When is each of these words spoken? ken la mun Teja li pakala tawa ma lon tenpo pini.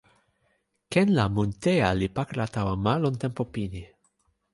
ken 0.91 1.07
la 1.17 1.25
mun 1.33 1.51
Teja 1.61 1.89
li 1.99 2.07
pakala 2.17 2.45
tawa 2.55 2.73
ma 2.83 2.93
lon 3.03 3.15
tenpo 3.21 3.43
pini. 3.53 3.83